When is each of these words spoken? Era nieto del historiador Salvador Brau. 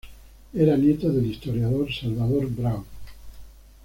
Era 0.55 0.77
nieto 0.77 1.11
del 1.11 1.27
historiador 1.27 1.93
Salvador 1.93 2.49
Brau. 2.49 2.83